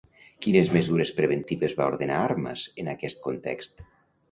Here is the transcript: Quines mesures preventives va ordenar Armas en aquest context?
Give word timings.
Quines 0.45 0.71
mesures 0.77 1.11
preventives 1.17 1.77
va 1.83 1.87
ordenar 1.93 2.23
Armas 2.23 2.65
en 2.85 2.93
aquest 2.97 3.23
context? 3.31 3.89